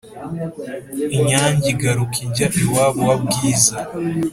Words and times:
Inyange 1.15 1.65
iraguruka 1.69 2.17
ijya 2.27 2.47
iwabo 2.61 2.99
wa 3.09 3.15
Bwiza 3.23 3.77